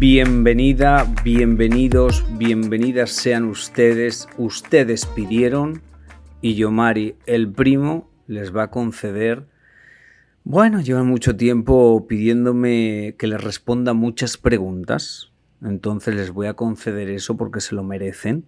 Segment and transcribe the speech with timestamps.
[0.00, 4.28] Bienvenida, bienvenidos, bienvenidas sean ustedes.
[4.36, 5.82] Ustedes pidieron
[6.40, 9.46] y Yomari, el primo, les va a conceder.
[10.44, 15.32] Bueno, llevan mucho tiempo pidiéndome que les responda muchas preguntas,
[15.64, 18.44] entonces les voy a conceder eso porque se lo merecen,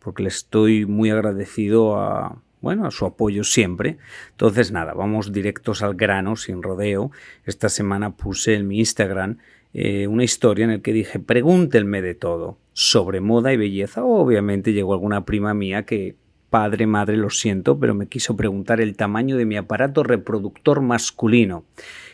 [0.00, 3.98] porque les estoy muy agradecido a, bueno, a su apoyo siempre.
[4.30, 7.12] Entonces, nada, vamos directos al grano, sin rodeo.
[7.44, 9.38] Esta semana puse en mi Instagram
[9.74, 14.04] eh, una historia en la que dije, pregúntenme de todo sobre moda y belleza.
[14.04, 16.16] Obviamente llegó alguna prima mía que,
[16.50, 21.64] padre, madre, lo siento, pero me quiso preguntar el tamaño de mi aparato reproductor masculino.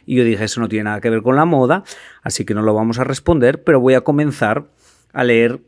[0.06, 1.84] Y yo dije, eso no tiene nada que ver con la moda,
[2.22, 4.66] así que no lo vamos a responder, pero voy a comenzar
[5.12, 5.60] a leer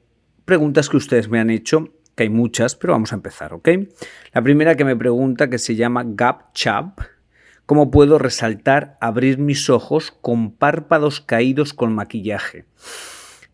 [0.45, 3.69] preguntas que ustedes me han hecho, que hay muchas, pero vamos a empezar, ¿ok?
[4.33, 7.01] La primera que me pregunta, que se llama Gap Chap,
[7.67, 12.65] ¿Cómo puedo resaltar, abrir mis ojos con párpados caídos con maquillaje?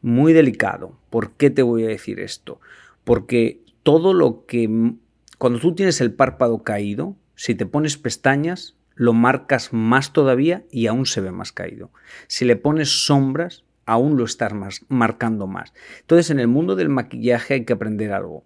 [0.02, 0.98] Muy delicado.
[1.08, 2.60] ¿Por qué te voy a decir esto?
[3.04, 4.92] Porque todo lo que...
[5.38, 10.88] Cuando tú tienes el párpado caído, si te pones pestañas, lo marcas más todavía y
[10.88, 11.90] aún se ve más caído.
[12.26, 14.52] Si le pones sombras, aún lo estás
[14.88, 15.72] marcando más.
[16.00, 18.44] Entonces, en el mundo del maquillaje hay que aprender algo.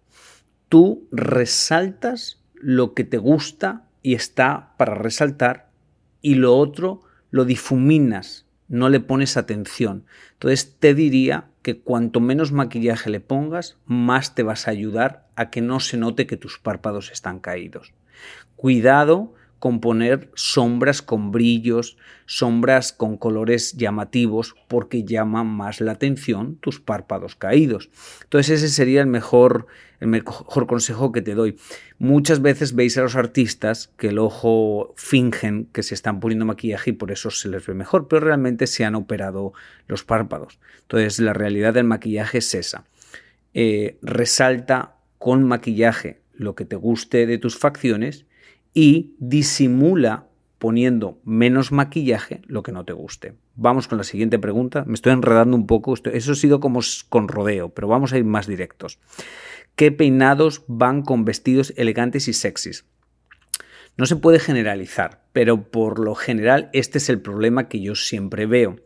[0.68, 5.68] Tú resaltas lo que te gusta y está para resaltar
[6.22, 10.04] y lo otro lo difuminas, no le pones atención.
[10.34, 15.50] Entonces te diría que cuanto menos maquillaje le pongas, más te vas a ayudar a
[15.50, 17.94] que no se note que tus párpados están caídos.
[18.54, 21.96] Cuidado con poner sombras con brillos,
[22.26, 27.90] sombras con colores llamativos, porque llaman más la atención tus párpados caídos.
[28.24, 29.66] Entonces ese sería el mejor,
[30.00, 31.56] el mejor consejo que te doy.
[31.98, 36.90] Muchas veces veis a los artistas que el ojo fingen que se están poniendo maquillaje
[36.90, 39.52] y por eso se les ve mejor, pero realmente se han operado
[39.86, 40.58] los párpados.
[40.82, 42.84] Entonces la realidad del maquillaje es esa.
[43.54, 48.26] Eh, resalta con maquillaje lo que te guste de tus facciones
[48.76, 50.26] y disimula
[50.58, 53.32] poniendo menos maquillaje lo que no te guste.
[53.54, 54.84] Vamos con la siguiente pregunta.
[54.86, 55.94] Me estoy enredando un poco.
[55.94, 58.98] Eso ha sido como con rodeo, pero vamos a ir más directos.
[59.76, 62.84] ¿Qué peinados van con vestidos elegantes y sexys?
[63.96, 68.44] No se puede generalizar, pero por lo general este es el problema que yo siempre
[68.44, 68.76] veo.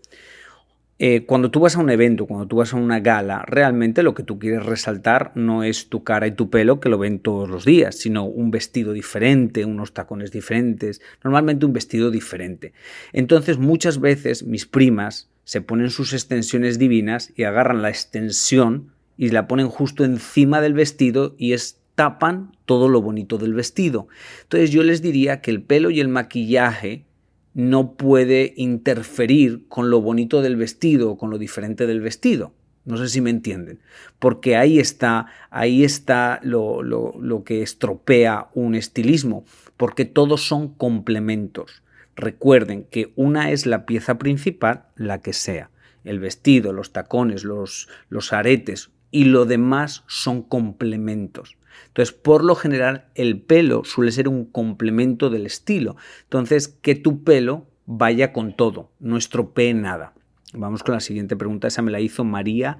[1.02, 4.12] Eh, cuando tú vas a un evento, cuando tú vas a una gala, realmente lo
[4.12, 7.48] que tú quieres resaltar no es tu cara y tu pelo, que lo ven todos
[7.48, 12.74] los días, sino un vestido diferente, unos tacones diferentes, normalmente un vestido diferente.
[13.14, 19.30] Entonces muchas veces mis primas se ponen sus extensiones divinas y agarran la extensión y
[19.30, 24.08] la ponen justo encima del vestido y es tapan todo lo bonito del vestido.
[24.42, 27.06] Entonces yo les diría que el pelo y el maquillaje
[27.54, 32.52] no puede interferir con lo bonito del vestido o con lo diferente del vestido.
[32.84, 33.80] No sé si me entienden.
[34.18, 39.44] Porque ahí está, ahí está lo, lo que estropea un estilismo.
[39.76, 41.82] Porque todos son complementos.
[42.16, 45.70] Recuerden que una es la pieza principal, la que sea.
[46.04, 51.56] El vestido, los tacones, los, los aretes y lo demás son complementos.
[51.88, 55.96] Entonces, por lo general, el pelo suele ser un complemento del estilo.
[56.24, 60.14] Entonces, que tu pelo vaya con todo, no estropee nada.
[60.52, 61.68] Vamos con la siguiente pregunta.
[61.68, 62.78] Esa me la hizo María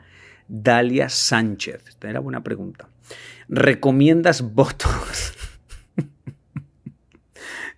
[0.49, 1.85] Dalia Sánchez.
[1.89, 2.89] Esta era buena pregunta.
[3.49, 5.40] ¿Recomiendas Botox?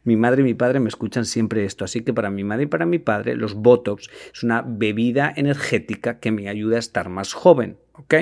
[0.05, 2.67] Mi madre y mi padre me escuchan siempre esto, así que para mi madre y
[2.67, 7.33] para mi padre los Botox es una bebida energética que me ayuda a estar más
[7.33, 8.15] joven, ¿ok?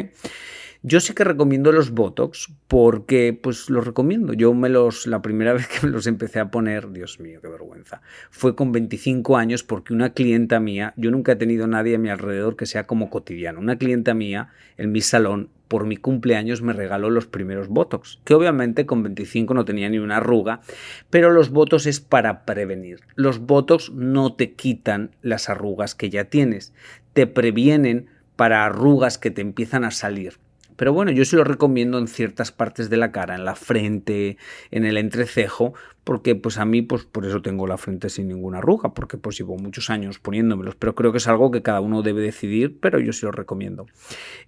[0.83, 4.33] Yo sí que recomiendo los Botox porque pues los recomiendo.
[4.33, 7.49] Yo me los la primera vez que me los empecé a poner, Dios mío, qué
[7.49, 8.01] vergüenza.
[8.31, 12.09] Fue con 25 años porque una clienta mía, yo nunca he tenido nadie a mi
[12.09, 13.61] alrededor que sea como cotidiano.
[13.61, 14.49] Una clienta mía
[14.79, 19.55] en mi salón por mi cumpleaños me regaló los primeros Botox, que obviamente con 25
[19.55, 20.63] no tenía ni una arruga,
[21.11, 22.99] pero los Botox es para prevenir.
[23.15, 26.75] Los Botox no te quitan las arrugas que ya tienes,
[27.13, 30.41] te previenen para arrugas que te empiezan a salir.
[30.81, 34.39] Pero bueno, yo sí lo recomiendo en ciertas partes de la cara, en la frente,
[34.71, 35.75] en el entrecejo,
[36.05, 39.37] porque pues a mí pues por eso tengo la frente sin ninguna arruga, porque pues
[39.37, 42.99] llevo muchos años poniéndomelos, pero creo que es algo que cada uno debe decidir, pero
[42.99, 43.89] yo sí lo recomiendo.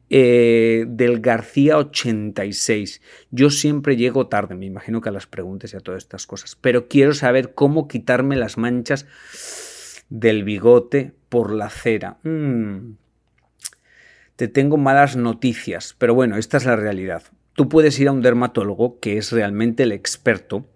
[0.08, 5.76] Eh, del García 86, yo siempre llego tarde, me imagino que a las preguntas y
[5.76, 9.04] a todas estas cosas, pero quiero saber cómo quitarme las manchas
[10.08, 12.16] del bigote por la cera.
[12.22, 12.92] Mm,
[14.42, 17.22] te tengo malas noticias, pero bueno, esta es la realidad.
[17.52, 20.66] Tú puedes ir a un dermatólogo que es realmente el experto.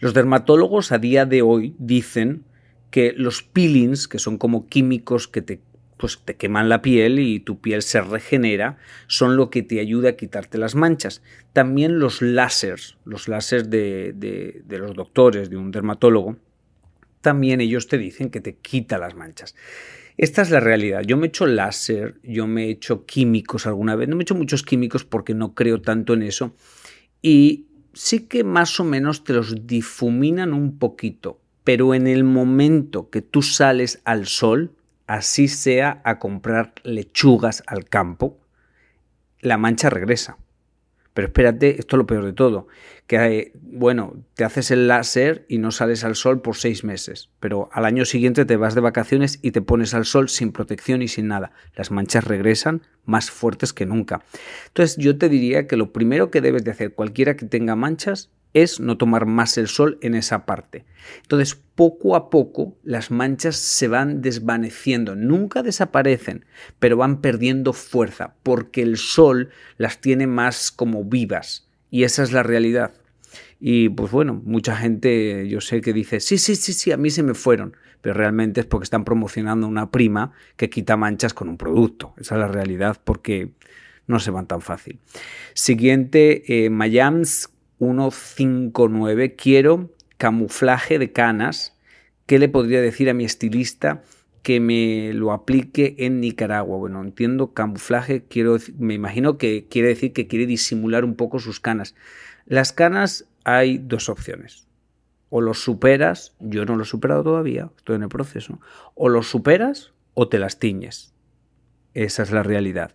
[0.00, 2.42] Los dermatólogos a día de hoy dicen
[2.90, 5.60] que los peelings, que son como químicos que te,
[5.98, 10.08] pues, te queman la piel y tu piel se regenera, son lo que te ayuda
[10.08, 11.22] a quitarte las manchas.
[11.52, 16.38] También los láseres, los láseres de, de, de los doctores, de un dermatólogo,
[17.20, 19.54] también ellos te dicen que te quita las manchas.
[20.18, 21.02] Esta es la realidad.
[21.06, 24.08] Yo me he hecho láser, yo me he hecho químicos alguna vez.
[24.08, 26.56] No me he hecho muchos químicos porque no creo tanto en eso.
[27.22, 31.40] Y sí que más o menos te los difuminan un poquito.
[31.62, 34.72] Pero en el momento que tú sales al sol,
[35.06, 38.40] así sea a comprar lechugas al campo,
[39.40, 40.36] la mancha regresa.
[41.18, 42.68] Pero espérate, esto es lo peor de todo,
[43.08, 47.28] que eh, bueno, te haces el láser y no sales al sol por seis meses,
[47.40, 51.02] pero al año siguiente te vas de vacaciones y te pones al sol sin protección
[51.02, 51.50] y sin nada.
[51.74, 54.22] Las manchas regresan más fuertes que nunca.
[54.68, 58.30] Entonces yo te diría que lo primero que debes de hacer cualquiera que tenga manchas
[58.54, 60.84] es no tomar más el sol en esa parte.
[61.22, 66.44] Entonces, poco a poco las manchas se van desvaneciendo, nunca desaparecen,
[66.78, 72.32] pero van perdiendo fuerza porque el sol las tiene más como vivas y esa es
[72.32, 72.92] la realidad.
[73.60, 77.10] Y pues bueno, mucha gente yo sé que dice, sí, sí, sí, sí, a mí
[77.10, 81.48] se me fueron, pero realmente es porque están promocionando una prima que quita manchas con
[81.48, 82.14] un producto.
[82.18, 83.50] Esa es la realidad porque
[84.06, 85.00] no se van tan fácil.
[85.54, 86.70] Siguiente, eh,
[87.78, 89.34] 159.
[89.34, 91.76] Quiero camuflaje de canas.
[92.26, 94.02] ¿Qué le podría decir a mi estilista
[94.42, 96.76] que me lo aplique en Nicaragua?
[96.76, 101.60] Bueno, entiendo camuflaje, quiero, me imagino que quiere decir que quiere disimular un poco sus
[101.60, 101.94] canas.
[102.46, 104.66] Las canas hay dos opciones.
[105.30, 108.60] O los superas, yo no lo he superado todavía, estoy en el proceso,
[108.94, 111.12] o los superas o te las tiñes.
[111.92, 112.94] Esa es la realidad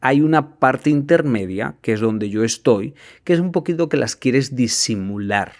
[0.00, 2.94] hay una parte intermedia, que es donde yo estoy,
[3.24, 5.52] que es un poquito que las quieres disimular.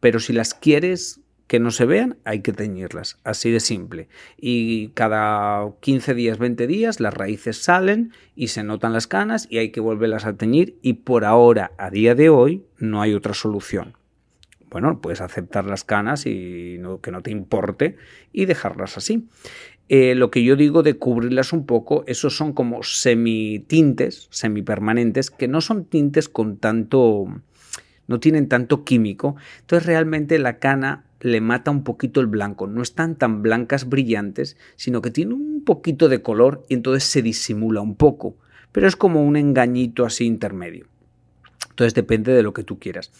[0.00, 4.08] Pero si las quieres que no se vean, hay que teñirlas, así de simple.
[4.38, 9.58] Y cada 15 días, 20 días, las raíces salen y se notan las canas y
[9.58, 13.34] hay que volverlas a teñir y por ahora, a día de hoy, no hay otra
[13.34, 13.98] solución.
[14.70, 17.96] Bueno, puedes aceptar las canas y que no te importe
[18.32, 19.28] y dejarlas así.
[19.94, 25.48] Eh, lo que yo digo de cubrirlas un poco, esos son como semitintes, semipermanentes, que
[25.48, 27.26] no son tintes con tanto,
[28.06, 29.36] no tienen tanto químico.
[29.60, 32.66] Entonces realmente la cana le mata un poquito el blanco.
[32.66, 37.20] No están tan blancas brillantes, sino que tiene un poquito de color y entonces se
[37.20, 38.38] disimula un poco.
[38.72, 40.86] Pero es como un engañito así intermedio.
[41.68, 43.12] Entonces depende de lo que tú quieras.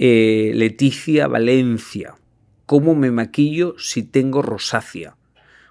[0.00, 2.16] Eh, Leticia Valencia.
[2.66, 5.17] ¿Cómo me maquillo si tengo rosácea?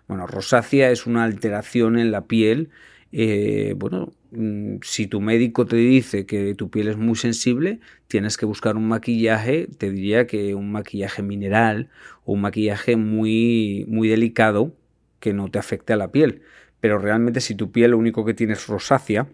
[0.08, 2.70] Bueno, rosácea es una alteración en la piel.
[3.12, 8.38] Eh, bueno, mm, si tu médico te dice que tu piel es muy sensible, tienes
[8.38, 11.90] que buscar un maquillaje, te diría que un maquillaje mineral
[12.26, 14.74] o un maquillaje muy, muy delicado
[15.20, 16.42] que no te afecte a la piel.
[16.80, 19.28] Pero realmente si tu piel lo único que tiene es rosácea,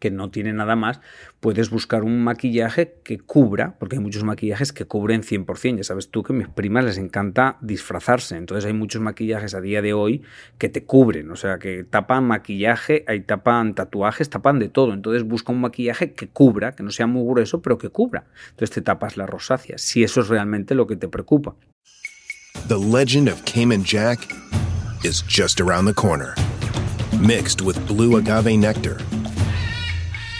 [0.00, 1.00] que no tiene nada más,
[1.38, 5.76] puedes buscar un maquillaje que cubra, porque hay muchos maquillajes que cubren 100%.
[5.76, 9.60] Ya sabes tú que a mis primas les encanta disfrazarse, entonces hay muchos maquillajes a
[9.60, 10.22] día de hoy
[10.58, 14.94] que te cubren, o sea, que tapan maquillaje, hay tapan tatuajes, tapan de todo.
[14.94, 18.24] Entonces busca un maquillaje que cubra, que no sea muy grueso, pero que cubra.
[18.50, 21.54] Entonces te tapas la rosácea, si eso es realmente lo que te preocupa.
[22.68, 24.20] The legend of Cayman Jack
[25.04, 26.34] is just around the corner.
[27.20, 28.98] Mixed with blue agave nectar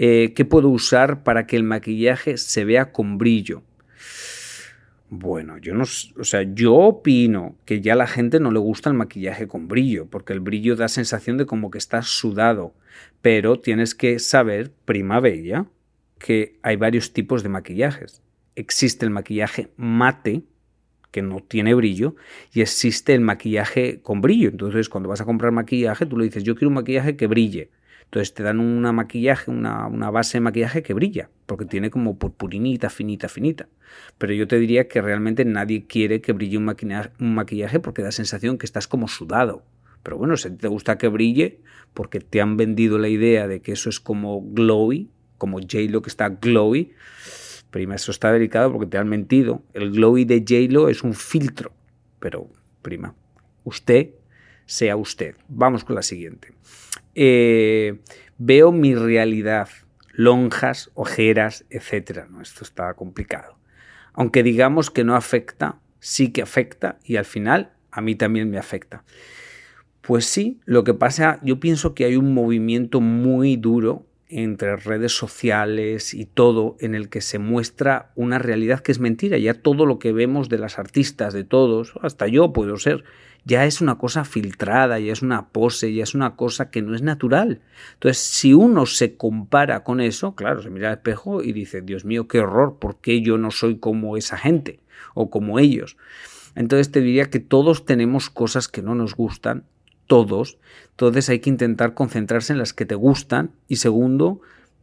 [0.00, 3.64] Eh, ¿Qué puedo usar para que el maquillaje se vea con brillo?
[5.10, 8.90] Bueno, yo no, o sea, yo opino que ya a la gente no le gusta
[8.90, 12.74] el maquillaje con brillo, porque el brillo da sensación de como que estás sudado,
[13.22, 15.66] pero tienes que saber, prima bella,
[16.18, 18.22] que hay varios tipos de maquillajes.
[18.54, 20.42] Existe el maquillaje mate,
[21.10, 22.14] que no tiene brillo,
[22.52, 24.50] y existe el maquillaje con brillo.
[24.50, 27.70] Entonces, cuando vas a comprar maquillaje, tú le dices, yo quiero un maquillaje que brille.
[28.08, 32.88] Entonces te dan una maquillaje, una, base de maquillaje que brilla, porque tiene como purpurinita,
[32.88, 33.68] finita, finita.
[34.16, 38.00] Pero yo te diría que realmente nadie quiere que brille un maquillaje, un maquillaje porque
[38.00, 39.62] da sensación que estás como sudado.
[40.02, 41.60] Pero bueno, si te gusta que brille,
[41.92, 46.08] porque te han vendido la idea de que eso es como glowy, como J-Lo que
[46.08, 46.92] está glowy,
[47.70, 49.62] prima, eso está delicado porque te han mentido.
[49.74, 51.72] El glowy de J-Lo es un filtro.
[52.20, 52.48] Pero,
[52.80, 53.14] prima,
[53.64, 54.14] usted
[54.68, 55.34] sea usted.
[55.48, 56.52] Vamos con la siguiente.
[57.14, 58.00] Eh,
[58.36, 59.70] veo mi realidad,
[60.12, 62.26] lonjas, ojeras, etc.
[62.30, 62.42] ¿no?
[62.42, 63.56] Esto está complicado.
[64.12, 68.58] Aunque digamos que no afecta, sí que afecta y al final a mí también me
[68.58, 69.04] afecta.
[70.02, 75.12] Pues sí, lo que pasa, yo pienso que hay un movimiento muy duro entre redes
[75.12, 79.38] sociales y todo en el que se muestra una realidad que es mentira.
[79.38, 83.04] Ya todo lo que vemos de las artistas, de todos, hasta yo puedo ser,
[83.48, 86.94] ya es una cosa filtrada, ya es una pose, ya es una cosa que no
[86.94, 87.62] es natural.
[87.94, 92.04] Entonces, si uno se compara con eso, claro, se mira al espejo y dice, Dios
[92.04, 94.80] mío, qué horror, ¿por qué yo no soy como esa gente
[95.14, 95.96] o como ellos?
[96.56, 99.64] Entonces te diría que todos tenemos cosas que no nos gustan,
[100.06, 100.58] todos.
[100.90, 104.42] Entonces hay que intentar concentrarse en las que te gustan y segundo,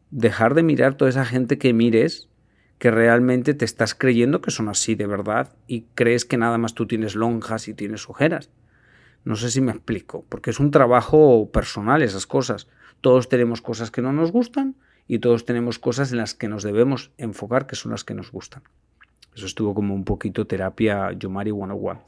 [0.09, 2.29] dejar de mirar toda esa gente que mires
[2.77, 6.73] que realmente te estás creyendo que son así de verdad y crees que nada más
[6.73, 8.49] tú tienes lonjas y tienes ojeras.
[9.23, 12.67] No sé si me explico, porque es un trabajo personal esas cosas.
[13.01, 14.75] Todos tenemos cosas que no nos gustan
[15.07, 18.31] y todos tenemos cosas en las que nos debemos enfocar que son las que nos
[18.31, 18.63] gustan.
[19.35, 22.01] Eso estuvo como un poquito terapia Yomari 101.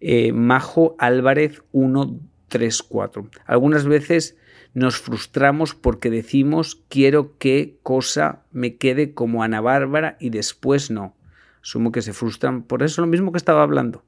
[0.00, 3.30] Eh, Majo Álvarez 134.
[3.46, 4.36] Algunas veces
[4.76, 11.16] nos frustramos porque decimos quiero que cosa me quede como Ana Bárbara y después no.
[11.62, 14.04] Asumo que se frustran por eso lo mismo que estaba hablando,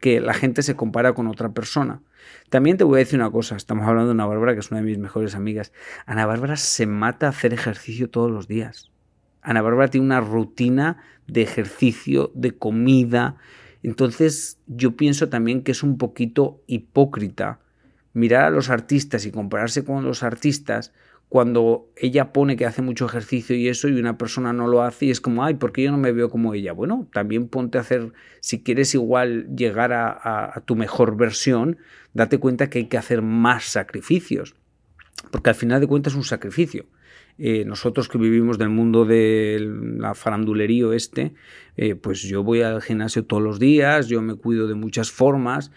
[0.00, 2.00] que la gente se compara con otra persona.
[2.48, 4.78] También te voy a decir una cosa, estamos hablando de Ana Bárbara, que es una
[4.78, 5.72] de mis mejores amigas.
[6.06, 8.92] Ana Bárbara se mata a hacer ejercicio todos los días.
[9.42, 13.34] Ana Bárbara tiene una rutina de ejercicio, de comida.
[13.82, 17.63] Entonces yo pienso también que es un poquito hipócrita
[18.14, 20.92] mirar a los artistas y compararse con los artistas
[21.28, 25.06] cuando ella pone que hace mucho ejercicio y eso y una persona no lo hace
[25.06, 26.72] y es como, ay, ¿por qué yo no me veo como ella?
[26.72, 31.78] Bueno, también ponte a hacer, si quieres igual llegar a, tu mejor versión,
[32.12, 34.54] date cuenta que hay que hacer más sacrificios,
[35.32, 36.86] porque al final de cuentas es un sacrificio.
[37.36, 39.58] Eh, nosotros que vivimos del mundo de
[39.98, 41.34] la farandulería este,
[41.76, 45.72] eh, pues yo voy al gimnasio todos los días, yo me cuido de muchas formas,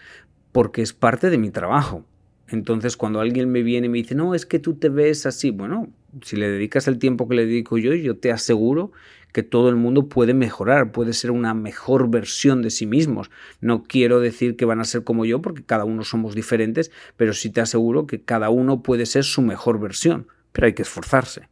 [0.52, 2.04] porque es parte de mi trabajo.
[2.50, 5.50] Entonces, cuando alguien me viene y me dice, no, es que tú te ves así,
[5.50, 5.88] bueno,
[6.22, 8.92] si le dedicas el tiempo que le dedico yo, yo te aseguro
[9.32, 13.30] que todo el mundo puede mejorar, puede ser una mejor versión de sí mismos.
[13.60, 17.34] No quiero decir que van a ser como yo, porque cada uno somos diferentes, pero
[17.34, 21.48] sí te aseguro que cada uno puede ser su mejor versión, pero hay que esforzarse.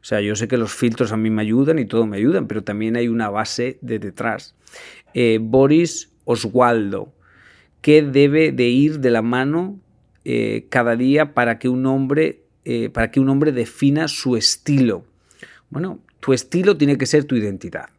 [0.00, 2.46] O sea, yo sé que los filtros a mí me ayudan y todo me ayudan,
[2.46, 4.54] pero también hay una base de detrás.
[5.12, 7.14] Eh, Boris Oswaldo,
[7.80, 9.78] ¿qué debe de ir de la mano
[10.24, 15.04] eh, cada día para que un hombre eh, para que un hombre defina su estilo.
[15.68, 17.90] Bueno, tu estilo tiene que ser tu identidad.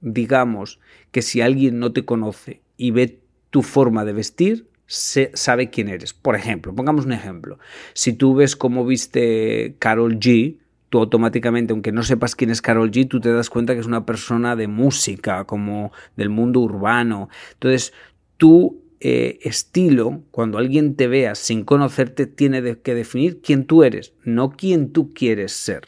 [0.00, 0.78] Digamos
[1.10, 3.18] que si alguien no te conoce y ve
[3.50, 6.14] tu forma de vestir, se, sabe quién eres.
[6.14, 7.58] Por ejemplo, pongamos un ejemplo.
[7.94, 10.58] Si tú ves cómo viste Carol G,
[10.88, 13.86] tú automáticamente, aunque no sepas quién es Carol G, tú te das cuenta que es
[13.86, 17.28] una persona de música, como del mundo urbano.
[17.54, 17.92] Entonces,
[18.36, 24.14] tú eh, estilo, cuando alguien te vea sin conocerte, tiene que definir quién tú eres,
[24.24, 25.82] no quién tú quieres ser,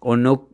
[0.00, 0.48] o no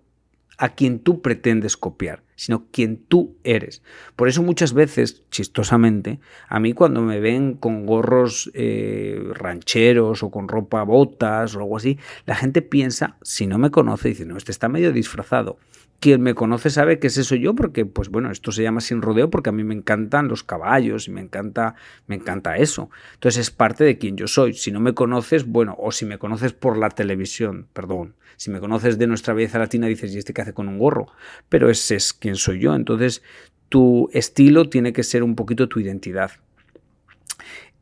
[0.58, 2.22] a quien tú pretendes copiar.
[2.36, 3.82] sino quien tú eres.
[4.16, 10.30] Por eso muchas veces, chistosamente, a mí cuando me ven con gorros eh, rancheros o
[10.30, 14.36] con ropa botas o algo así, la gente piensa, si no me conoce, dice, no,
[14.36, 15.58] este está medio disfrazado.
[16.00, 19.00] Quien me conoce sabe que es eso yo, porque, pues bueno, esto se llama sin
[19.00, 22.90] rodeo porque a mí me encantan los caballos y me encanta, me encanta eso.
[23.14, 24.52] Entonces es parte de quien yo soy.
[24.52, 28.60] Si no me conoces, bueno, o si me conoces por la televisión, perdón, si me
[28.60, 31.06] conoces de nuestra belleza latina, dices, ¿y este qué hace con un gorro?
[31.48, 32.74] Pero ese es quien soy yo.
[32.74, 33.22] Entonces,
[33.68, 36.32] tu estilo tiene que ser un poquito tu identidad.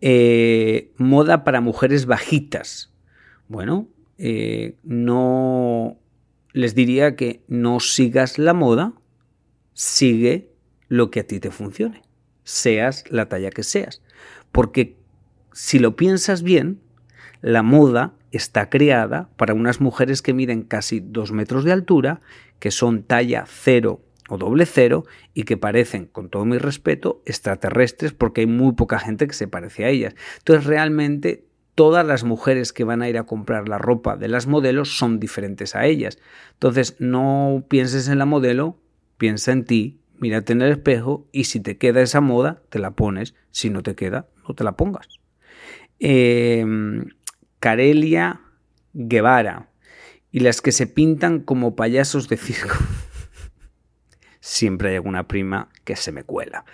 [0.00, 2.92] Eh, moda para mujeres bajitas.
[3.48, 3.88] Bueno,
[4.18, 5.98] eh, no
[6.52, 8.94] les diría que no sigas la moda,
[9.74, 10.50] sigue
[10.88, 12.02] lo que a ti te funcione,
[12.44, 14.02] seas la talla que seas.
[14.50, 14.96] Porque
[15.52, 16.80] si lo piensas bien,
[17.40, 22.20] la moda está creada para unas mujeres que miden casi dos metros de altura,
[22.58, 25.04] que son talla cero o doble cero
[25.34, 29.48] y que parecen, con todo mi respeto, extraterrestres porque hay muy poca gente que se
[29.48, 30.14] parece a ellas.
[30.38, 31.44] Entonces realmente
[31.74, 35.18] todas las mujeres que van a ir a comprar la ropa de las modelos son
[35.18, 36.18] diferentes a ellas.
[36.54, 38.78] Entonces no pienses en la modelo,
[39.16, 42.92] piensa en ti, mírate en el espejo y si te queda esa moda, te la
[42.92, 43.34] pones.
[43.50, 45.08] Si no te queda, no te la pongas.
[47.58, 48.40] Carelia
[48.92, 49.68] Guevara
[50.30, 52.76] y las que se pintan como payasos de circo.
[54.40, 56.64] Siempre hay alguna prima que se me cuela.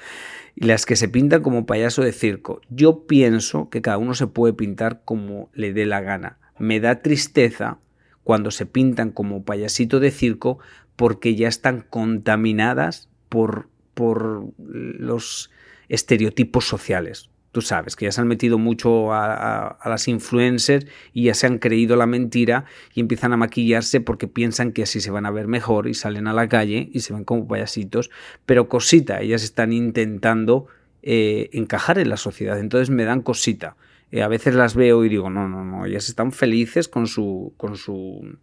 [0.61, 2.61] Y las que se pintan como payaso de circo.
[2.69, 6.39] Yo pienso que cada uno se puede pintar como le dé la gana.
[6.59, 7.79] Me da tristeza
[8.25, 10.59] cuando se pintan como payasito de circo
[10.97, 15.51] porque ya están contaminadas por, por los
[15.89, 21.35] estereotipos sociales tú sabes, que ya se han metido mucho a, las influencers y ya
[21.35, 22.65] se han creído la mentira
[22.95, 26.27] y empiezan a maquillarse porque piensan que así se van a ver mejor y salen
[26.27, 28.11] a la calle y se ven como payasitos,
[28.47, 30.67] pero cosita, ellas están intentando
[31.03, 33.77] eh, encajar en la sociedad, entonces me dan cosita.
[34.11, 37.53] Eh, a veces las veo y digo, no, no, no, ellas están felices con su,
[37.57, 38.39] con su,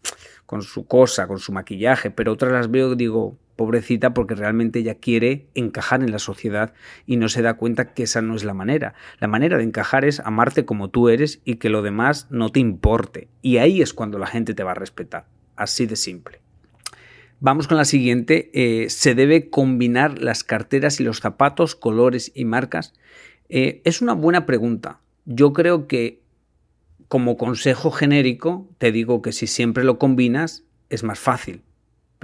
[0.46, 4.80] con su cosa, con su maquillaje, pero otras las veo y digo, pobrecita porque realmente
[4.80, 6.74] ella quiere encajar en la sociedad
[7.06, 8.94] y no se da cuenta que esa no es la manera.
[9.20, 12.60] La manera de encajar es amarte como tú eres y que lo demás no te
[12.60, 13.30] importe.
[13.42, 15.26] Y ahí es cuando la gente te va a respetar.
[15.56, 16.42] Así de simple.
[17.40, 18.50] Vamos con la siguiente.
[18.54, 22.94] Eh, ¿Se debe combinar las carteras y los zapatos, colores y marcas?
[23.50, 25.00] Eh, es una buena pregunta.
[25.26, 26.22] Yo creo que
[27.08, 31.62] como consejo genérico te digo que si siempre lo combinas es más fácil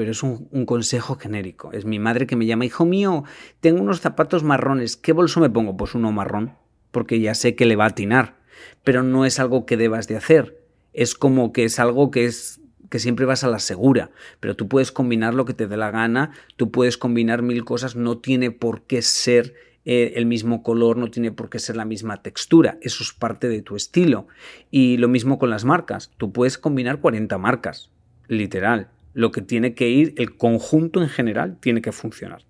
[0.02, 1.72] pero es un, consejo genérico.
[1.74, 3.24] Es mi madre que me llama, hijo mío,
[3.60, 5.78] tengo unos zapatos marrones, ¿qué bolso me pongo?
[5.78, 6.56] Pues uno marrón,
[6.90, 8.40] porque ya sé que le va a atinar,
[8.84, 10.58] pero no es algo que debas de hacer.
[10.92, 14.10] Es como que es algo que es que siempre vas a la segura,
[14.40, 17.96] pero tú puedes combinar lo que te dé la gana, tú puedes combinar mil cosas,
[17.96, 19.54] no tiene por qué ser
[19.86, 23.50] eh, el mismo color, no tiene por qué ser la misma textura, eso es parte
[23.50, 24.26] de tu estilo.
[24.72, 27.92] Y lo mismo con las marcas, tú puedes combinar 40 marcas,
[28.28, 32.44] literal, lo que tiene que ir, el conjunto en general tiene que funcionar.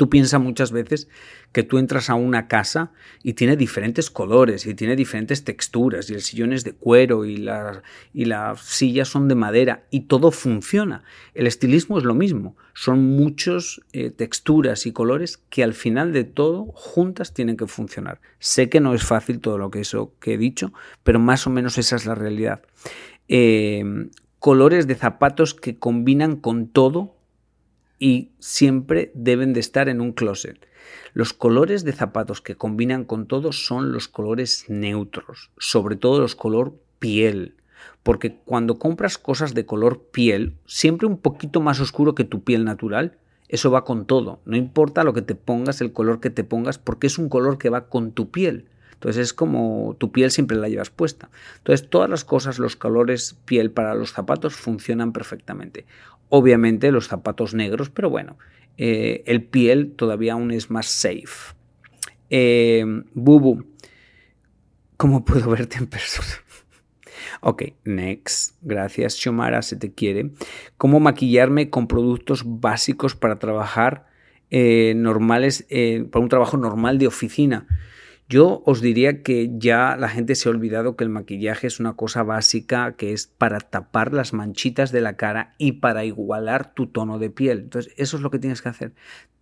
[0.00, 1.08] Tú piensas muchas veces
[1.52, 2.90] que tú entras a una casa
[3.22, 7.46] y tiene diferentes colores y tiene diferentes texturas y el sillón es de cuero y,
[8.14, 11.04] y las sillas son de madera y todo funciona.
[11.34, 16.24] El estilismo es lo mismo, son muchas eh, texturas y colores que al final de
[16.24, 18.22] todo juntas tienen que funcionar.
[18.38, 21.50] Sé que no es fácil todo lo que eso que he dicho, pero más o
[21.50, 22.62] menos esa es la realidad.
[23.28, 23.84] Eh,
[24.40, 27.14] colores de zapatos que combinan con todo
[27.98, 30.66] y siempre deben de estar en un closet.
[31.12, 36.36] Los colores de zapatos que combinan con todo son los colores neutros, sobre todo los
[36.36, 37.56] color piel,
[38.02, 42.64] porque cuando compras cosas de color piel, siempre un poquito más oscuro que tu piel
[42.64, 46.44] natural, eso va con todo, no importa lo que te pongas, el color que te
[46.44, 48.68] pongas, porque es un color que va con tu piel.
[49.00, 51.30] Entonces es como tu piel siempre la llevas puesta.
[51.56, 55.86] Entonces todas las cosas, los colores piel para los zapatos funcionan perfectamente.
[56.28, 58.36] Obviamente los zapatos negros, pero bueno,
[58.76, 61.54] eh, el piel todavía aún es más safe.
[62.28, 62.84] Eh,
[63.14, 63.64] Bubu,
[64.98, 66.28] ¿cómo puedo verte en persona?
[67.42, 68.56] Ok, next.
[68.60, 70.32] Gracias, Xiomara, se te quiere.
[70.76, 74.08] ¿Cómo maquillarme con productos básicos para trabajar
[74.50, 75.66] eh, normales,
[76.10, 77.66] para un trabajo normal de oficina?
[78.30, 81.94] Yo os diría que ya la gente se ha olvidado que el maquillaje es una
[81.94, 86.86] cosa básica que es para tapar las manchitas de la cara y para igualar tu
[86.86, 87.58] tono de piel.
[87.58, 88.92] Entonces, eso es lo que tienes que hacer.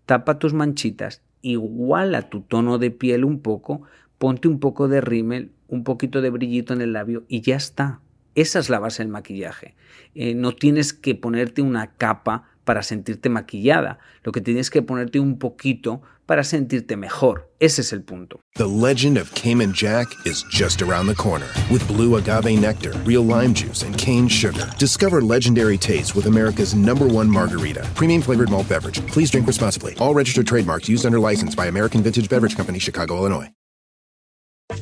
[0.06, 3.82] Tapa tus manchitas, iguala tu tono de piel un poco,
[4.16, 8.00] ponte un poco de rímel, un poquito de brillito en el labio y ya está.
[8.34, 9.74] Esa es la base del maquillaje.
[10.14, 13.98] Eh, no tienes que ponerte una capa para sentirte maquillada.
[14.24, 17.48] Lo que tienes que ponerte un poquito para sentirte mejor.
[17.60, 18.40] Ese es el punto.
[18.56, 21.46] The legend of Cayman Jack is just around the corner.
[21.70, 24.68] With blue agave nectar, real lime juice, and cane sugar.
[24.78, 27.88] Discover legendary taste with America's number one margarita.
[27.94, 29.00] Premium flavored malt beverage.
[29.06, 29.94] Please drink responsibly.
[29.98, 33.50] All registered trademarks used under license by American Vintage Beverage Company, Chicago, Illinois.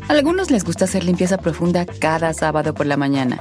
[0.08, 3.40] algunos les gusta hacer limpieza profunda cada sábado por la mañana.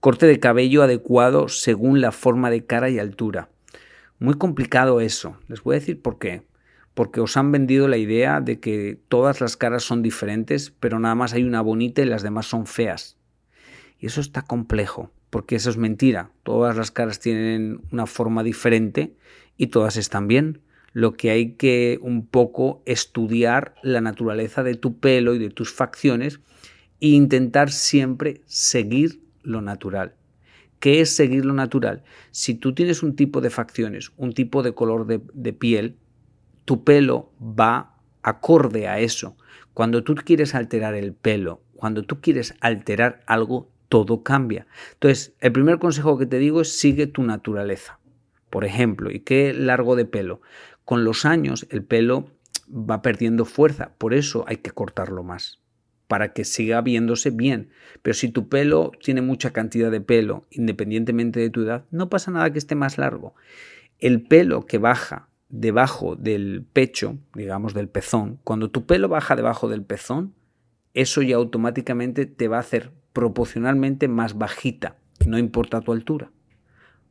[0.00, 3.50] Corte de cabello adecuado según la forma de cara y altura.
[4.18, 5.38] Muy complicado eso.
[5.48, 6.42] Les voy a decir por qué
[6.94, 11.14] porque os han vendido la idea de que todas las caras son diferentes, pero nada
[11.14, 13.16] más hay una bonita y las demás son feas.
[13.98, 16.30] Y eso está complejo, porque eso es mentira.
[16.42, 19.14] Todas las caras tienen una forma diferente
[19.56, 20.60] y todas están bien.
[20.92, 25.72] Lo que hay que un poco estudiar la naturaleza de tu pelo y de tus
[25.72, 26.40] facciones
[27.00, 30.14] e intentar siempre seguir lo natural.
[30.78, 32.02] ¿Qué es seguir lo natural?
[32.30, 35.96] Si tú tienes un tipo de facciones, un tipo de color de, piel,
[36.64, 39.36] tu pelo va acorde a eso.
[39.74, 44.66] Cuando tú quieres alterar el pelo, cuando tú quieres alterar algo, todo cambia.
[44.94, 47.98] Entonces, el primer consejo que te digo es sigue tu naturaleza.
[48.48, 50.40] Por ejemplo, ¿y qué largo de pelo?
[50.84, 52.30] Con los años el pelo
[52.70, 55.60] va perdiendo fuerza, por eso hay que cortarlo más,
[56.10, 57.70] para que siga viéndose bien.
[58.02, 62.32] Pero si tu pelo tiene mucha cantidad de pelo, independientemente de tu edad, no pasa
[62.32, 63.36] nada que esté más largo.
[64.00, 69.68] El pelo que baja debajo del pecho, digamos del pezón, cuando tu pelo baja debajo
[69.68, 70.34] del pezón,
[70.94, 76.32] eso ya automáticamente te va a hacer proporcionalmente más bajita, no importa tu altura.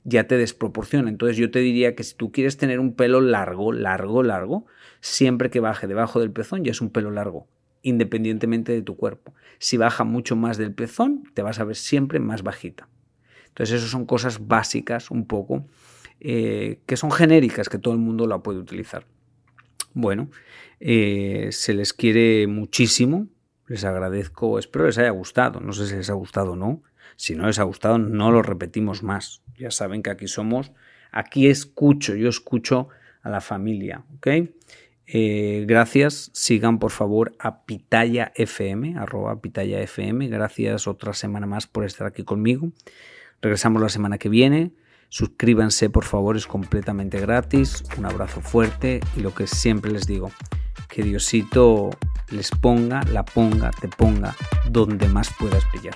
[0.03, 1.09] Ya te desproporciona.
[1.09, 4.65] Entonces yo te diría que si tú quieres tener un pelo largo, largo, largo,
[4.99, 7.47] siempre que baje debajo del pezón ya es un pelo largo,
[7.81, 9.33] independientemente de tu cuerpo.
[9.57, 12.87] Si baja mucho más del pezón, te vas a ver siempre más bajita.
[13.47, 15.65] Entonces, eso son cosas básicas un poco
[16.19, 19.05] eh, que son genéricas, que todo el mundo la puede utilizar.
[19.93, 20.29] Bueno,
[20.79, 23.27] eh, se les quiere muchísimo,
[23.67, 26.83] les agradezco, espero les haya gustado, no sé si les ha gustado o no,
[27.15, 30.71] si no les ha gustado no lo repetimos más, ya saben que aquí somos,
[31.11, 32.89] aquí escucho, yo escucho
[33.21, 34.27] a la familia, ¿ok?
[35.11, 41.65] Eh, gracias, sigan por favor a Pitaya FM, arroba Pitaya FM, gracias otra semana más
[41.65, 42.71] por estar aquí conmigo,
[43.41, 44.71] regresamos la semana que viene,
[45.11, 47.83] Suscríbanse, por favor, es completamente gratis.
[47.97, 50.31] Un abrazo fuerte y lo que siempre les digo,
[50.87, 51.89] que Diosito
[52.29, 54.35] les ponga, la ponga, te ponga
[54.69, 55.95] donde más puedas brillar.